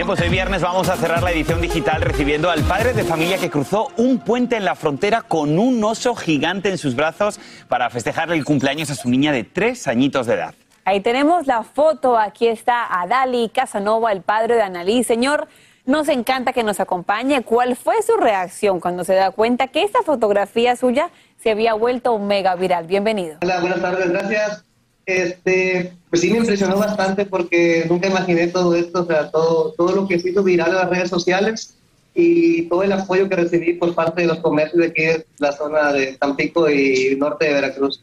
Bien, 0.00 0.06
pues 0.06 0.22
hoy 0.22 0.30
viernes 0.30 0.62
vamos 0.62 0.88
a 0.88 0.96
cerrar 0.96 1.22
la 1.22 1.30
edición 1.30 1.60
digital 1.60 2.00
recibiendo 2.00 2.48
al 2.48 2.62
padre 2.62 2.94
de 2.94 3.04
familia 3.04 3.36
que 3.36 3.50
cruzó 3.50 3.88
un 3.98 4.18
puente 4.18 4.56
en 4.56 4.64
la 4.64 4.74
frontera 4.74 5.20
con 5.20 5.58
un 5.58 5.84
oso 5.84 6.14
gigante 6.14 6.70
en 6.70 6.78
sus 6.78 6.96
brazos 6.96 7.38
para 7.68 7.90
festejarle 7.90 8.34
el 8.34 8.46
cumpleaños 8.46 8.88
a 8.88 8.94
su 8.94 9.10
niña 9.10 9.30
de 9.30 9.44
tres 9.44 9.86
añitos 9.86 10.26
de 10.26 10.36
edad. 10.36 10.54
Ahí 10.86 11.00
tenemos 11.00 11.46
la 11.46 11.64
foto, 11.64 12.16
aquí 12.16 12.48
está 12.48 12.86
Adali 13.02 13.50
Casanova, 13.50 14.10
el 14.10 14.22
padre 14.22 14.54
de 14.54 14.62
Analí. 14.62 15.04
Señor, 15.04 15.48
nos 15.84 16.08
encanta 16.08 16.54
que 16.54 16.62
nos 16.62 16.80
acompañe. 16.80 17.42
¿Cuál 17.42 17.76
fue 17.76 18.00
su 18.00 18.16
reacción 18.16 18.80
cuando 18.80 19.04
se 19.04 19.12
da 19.12 19.32
cuenta 19.32 19.66
que 19.66 19.82
esta 19.82 20.00
fotografía 20.00 20.76
suya 20.76 21.10
se 21.36 21.50
había 21.50 21.74
vuelto 21.74 22.18
mega 22.18 22.56
viral? 22.56 22.86
Bienvenido. 22.86 23.36
Hola, 23.42 23.60
buenas 23.60 23.82
tardes, 23.82 24.08
gracias. 24.08 24.64
Este, 25.04 25.92
pues 26.10 26.22
sí 26.22 26.30
me 26.30 26.38
impresionó 26.38 26.76
bastante 26.76 27.24
porque 27.24 27.86
nunca 27.88 28.08
imaginé 28.08 28.48
todo 28.48 28.74
esto, 28.74 29.02
o 29.02 29.06
sea, 29.06 29.30
todo, 29.30 29.72
todo 29.74 29.94
lo 29.94 30.08
que 30.08 30.18
se 30.18 30.30
hizo 30.30 30.42
viral 30.42 30.70
en 30.70 30.76
las 30.76 30.90
redes 30.90 31.08
sociales 31.08 31.76
y 32.14 32.62
todo 32.62 32.82
el 32.82 32.90
apoyo 32.90 33.28
que 33.28 33.36
recibí 33.36 33.74
por 33.74 33.94
parte 33.94 34.22
de 34.22 34.26
los 34.26 34.40
comercios 34.40 34.80
de 34.80 34.86
aquí 34.88 35.02
de 35.02 35.26
la 35.38 35.52
zona 35.52 35.92
de 35.92 36.16
Tampico 36.16 36.68
y 36.68 37.16
norte 37.16 37.46
de 37.46 37.54
Veracruz. 37.54 38.02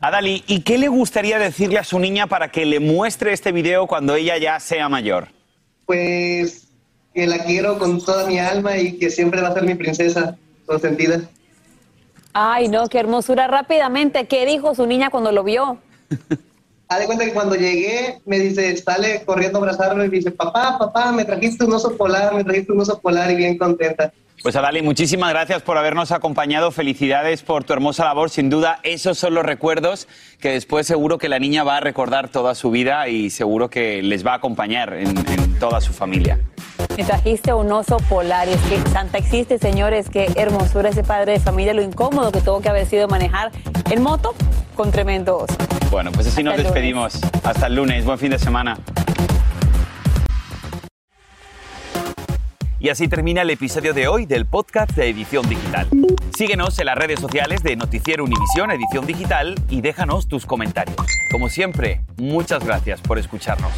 Adali, 0.00 0.44
¿y 0.46 0.60
qué 0.62 0.78
le 0.78 0.86
gustaría 0.86 1.40
decirle 1.40 1.78
a 1.78 1.84
su 1.84 1.98
niña 1.98 2.28
para 2.28 2.50
que 2.50 2.64
le 2.64 2.78
muestre 2.78 3.32
este 3.32 3.50
video 3.50 3.88
cuando 3.88 4.14
ella 4.14 4.38
ya 4.38 4.60
sea 4.60 4.88
mayor? 4.88 5.28
Pues 5.86 6.68
que 7.12 7.26
la 7.26 7.44
quiero 7.44 7.78
con 7.78 8.02
toda 8.02 8.26
mi 8.26 8.38
alma 8.38 8.78
y 8.78 8.96
que 8.96 9.10
siempre 9.10 9.42
va 9.42 9.48
a 9.48 9.54
ser 9.54 9.64
mi 9.64 9.74
princesa 9.74 10.38
consentida. 10.64 11.20
Ay, 12.32 12.68
no, 12.68 12.88
qué 12.88 13.00
hermosura. 13.00 13.48
Rápidamente, 13.48 14.26
¿qué 14.26 14.46
dijo 14.46 14.74
su 14.76 14.86
niña 14.86 15.10
cuando 15.10 15.32
lo 15.32 15.42
vio? 15.42 15.78
Haz 16.90 16.98
de 16.98 17.06
cuenta 17.06 17.24
que 17.24 17.32
cuando 17.32 17.54
llegué, 17.54 18.20
me 18.26 18.40
dice, 18.40 18.76
sale 18.76 19.22
corriendo 19.24 19.58
a 19.58 19.62
abrazarme 19.62 20.06
y 20.06 20.08
me 20.08 20.16
dice, 20.16 20.32
papá, 20.32 20.76
papá, 20.76 21.12
me 21.12 21.24
trajiste 21.24 21.64
un 21.64 21.72
oso 21.72 21.96
polar, 21.96 22.34
me 22.34 22.42
trajiste 22.42 22.72
un 22.72 22.80
oso 22.80 23.00
polar 23.00 23.30
y 23.30 23.36
bien 23.36 23.56
contenta. 23.56 24.12
Pues 24.42 24.56
Adali, 24.56 24.82
muchísimas 24.82 25.30
gracias 25.30 25.62
por 25.62 25.78
habernos 25.78 26.10
acompañado. 26.10 26.72
Felicidades 26.72 27.42
por 27.42 27.62
tu 27.62 27.74
hermosa 27.74 28.04
labor. 28.06 28.28
Sin 28.28 28.50
duda, 28.50 28.80
esos 28.82 29.18
son 29.18 29.34
los 29.34 29.46
recuerdos 29.46 30.08
que 30.40 30.48
después 30.50 30.84
seguro 30.84 31.18
que 31.18 31.28
la 31.28 31.38
niña 31.38 31.62
va 31.62 31.76
a 31.76 31.80
recordar 31.80 32.28
toda 32.28 32.56
su 32.56 32.72
vida 32.72 33.06
y 33.06 33.30
seguro 33.30 33.70
que 33.70 34.02
les 34.02 34.26
va 34.26 34.32
a 34.32 34.36
acompañar 34.36 34.94
en, 34.94 35.16
en 35.16 35.58
toda 35.60 35.80
su 35.80 35.92
familia. 35.92 36.40
Me 36.96 37.04
trajiste 37.04 37.54
un 37.54 37.70
oso 37.70 37.98
polar 38.08 38.48
y 38.48 38.54
es 38.54 38.62
que 38.62 38.90
Santa 38.90 39.18
existe, 39.18 39.58
señores. 39.58 40.10
Qué 40.10 40.26
hermosura 40.34 40.88
ese 40.88 41.04
padre 41.04 41.34
de 41.34 41.38
familia, 41.38 41.72
lo 41.72 41.82
incómodo 41.82 42.32
que 42.32 42.40
tuvo 42.40 42.60
que 42.60 42.68
haber 42.68 42.86
sido 42.86 43.06
manejar 43.06 43.52
en 43.88 44.02
moto 44.02 44.34
con 44.74 44.90
tremendo 44.90 45.36
oso. 45.36 45.69
Bueno, 45.90 46.12
pues 46.12 46.28
así 46.28 46.42
nos 46.42 46.54
Hasta 46.54 46.62
despedimos. 46.62 47.20
Hasta 47.42 47.66
el 47.66 47.74
lunes. 47.74 48.04
Buen 48.04 48.18
fin 48.18 48.30
de 48.30 48.38
semana. 48.38 48.78
Y 52.78 52.88
así 52.88 53.08
termina 53.08 53.42
el 53.42 53.50
episodio 53.50 53.92
de 53.92 54.08
hoy 54.08 54.24
del 54.24 54.46
podcast 54.46 54.92
de 54.92 55.10
Edición 55.10 55.46
Digital. 55.48 55.86
Síguenos 56.34 56.78
en 56.78 56.86
las 56.86 56.96
redes 56.96 57.20
sociales 57.20 57.62
de 57.62 57.76
Noticiero 57.76 58.24
Univisión 58.24 58.70
Edición 58.70 59.04
Digital 59.04 59.54
y 59.68 59.82
déjanos 59.82 60.28
tus 60.28 60.46
comentarios. 60.46 60.96
Como 61.30 61.50
siempre, 61.50 62.00
muchas 62.16 62.64
gracias 62.64 63.02
por 63.02 63.18
escucharnos. 63.18 63.70